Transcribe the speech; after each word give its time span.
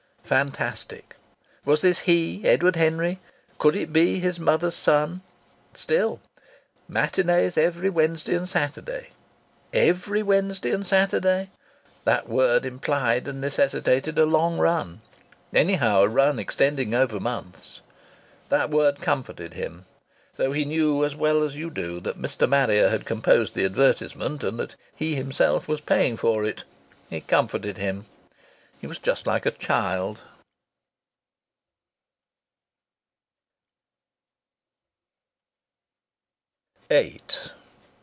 Fantastic! 0.23 1.17
Was 1.65 1.81
this 1.81 1.99
he, 1.99 2.47
Edward 2.47 2.77
Henry? 2.77 3.19
Could 3.57 3.75
it 3.75 3.91
be 3.91 4.19
his 4.19 4.39
mother's 4.39 4.75
son? 4.75 5.23
Still 5.73 6.21
"Matinées 6.89 7.57
every 7.57 7.89
Wednesday 7.89 8.35
and 8.35 8.47
Saturday." 8.47 9.09
"Every 9.73 10.23
Wednesday 10.23 10.71
and 10.71 10.87
Saturday." 10.87 11.49
That 12.05 12.29
word 12.29 12.65
implied 12.65 13.27
and 13.27 13.41
necessitated 13.41 14.17
a 14.17 14.25
long 14.25 14.57
run 14.57 15.01
anyhow 15.53 16.03
a 16.03 16.07
run 16.07 16.39
extending 16.39 16.93
over 16.93 17.19
months. 17.19 17.81
That 18.47 18.69
word 18.69 19.01
comforted 19.01 19.55
him. 19.55 19.83
Though 20.37 20.53
he 20.53 20.63
knew 20.63 21.03
as 21.03 21.13
well 21.13 21.43
as 21.43 21.57
you 21.57 21.69
do 21.69 21.99
that 21.99 22.21
Mr. 22.21 22.47
Marrier 22.47 22.87
had 22.87 23.03
composed 23.05 23.53
the 23.53 23.65
advertisement, 23.65 24.45
and 24.45 24.57
that 24.59 24.75
he 24.95 25.15
himself 25.15 25.67
was 25.67 25.81
paying 25.81 26.15
for 26.15 26.45
it, 26.45 26.63
it 27.09 27.27
comforted 27.27 27.77
him. 27.79 28.05
He 28.79 28.87
was 28.87 28.97
just 28.97 29.27
like 29.27 29.45
a 29.45 29.51
child. 29.51 30.21